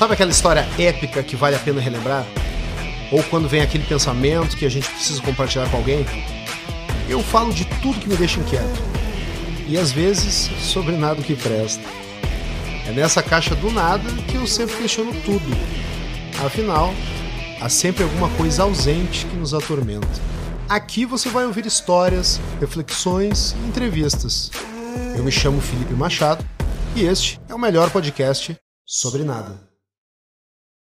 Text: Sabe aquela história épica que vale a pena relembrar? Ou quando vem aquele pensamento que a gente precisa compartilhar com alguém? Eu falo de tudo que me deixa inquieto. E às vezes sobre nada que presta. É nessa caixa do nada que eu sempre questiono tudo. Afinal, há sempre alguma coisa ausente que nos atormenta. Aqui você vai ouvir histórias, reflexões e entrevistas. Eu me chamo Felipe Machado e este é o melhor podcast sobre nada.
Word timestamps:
Sabe 0.00 0.14
aquela 0.14 0.30
história 0.30 0.66
épica 0.78 1.22
que 1.22 1.36
vale 1.36 1.56
a 1.56 1.58
pena 1.58 1.78
relembrar? 1.78 2.24
Ou 3.12 3.22
quando 3.24 3.46
vem 3.46 3.60
aquele 3.60 3.84
pensamento 3.84 4.56
que 4.56 4.64
a 4.64 4.68
gente 4.70 4.88
precisa 4.88 5.20
compartilhar 5.20 5.68
com 5.68 5.76
alguém? 5.76 6.06
Eu 7.06 7.22
falo 7.22 7.52
de 7.52 7.66
tudo 7.82 8.00
que 8.00 8.08
me 8.08 8.16
deixa 8.16 8.40
inquieto. 8.40 8.80
E 9.68 9.76
às 9.76 9.92
vezes 9.92 10.50
sobre 10.58 10.96
nada 10.96 11.20
que 11.20 11.36
presta. 11.36 11.84
É 12.88 12.92
nessa 12.92 13.22
caixa 13.22 13.54
do 13.54 13.70
nada 13.70 14.10
que 14.26 14.36
eu 14.36 14.46
sempre 14.46 14.74
questiono 14.76 15.12
tudo. 15.22 15.44
Afinal, 16.46 16.94
há 17.60 17.68
sempre 17.68 18.02
alguma 18.02 18.30
coisa 18.38 18.62
ausente 18.62 19.26
que 19.26 19.36
nos 19.36 19.52
atormenta. 19.52 20.08
Aqui 20.66 21.04
você 21.04 21.28
vai 21.28 21.44
ouvir 21.44 21.66
histórias, 21.66 22.40
reflexões 22.58 23.52
e 23.52 23.68
entrevistas. 23.68 24.50
Eu 25.14 25.22
me 25.22 25.30
chamo 25.30 25.60
Felipe 25.60 25.92
Machado 25.92 26.42
e 26.96 27.04
este 27.04 27.38
é 27.50 27.54
o 27.54 27.58
melhor 27.58 27.90
podcast 27.90 28.56
sobre 28.86 29.24
nada. 29.24 29.69